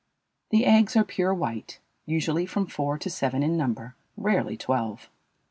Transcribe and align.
The 0.49 0.65
eggs 0.65 0.95
are 0.95 1.03
pure 1.03 1.31
white, 1.31 1.79
usually 2.07 2.47
from 2.47 2.65
four 2.65 2.97
to 2.97 3.07
seven 3.07 3.43
in 3.43 3.55
number, 3.55 3.93
rarely 4.17 4.57
twelve. 4.57 5.11